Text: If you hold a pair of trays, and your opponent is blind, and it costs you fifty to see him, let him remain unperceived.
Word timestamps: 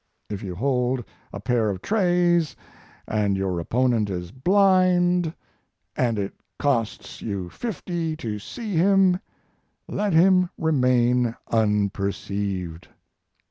If 0.31 0.41
you 0.41 0.55
hold 0.55 1.03
a 1.31 1.39
pair 1.39 1.69
of 1.69 1.83
trays, 1.83 2.55
and 3.07 3.37
your 3.37 3.59
opponent 3.59 4.09
is 4.09 4.31
blind, 4.31 5.31
and 5.95 6.17
it 6.17 6.33
costs 6.57 7.21
you 7.21 7.51
fifty 7.51 8.15
to 8.15 8.39
see 8.39 8.75
him, 8.77 9.19
let 9.87 10.13
him 10.13 10.49
remain 10.57 11.35
unperceived. 11.51 12.87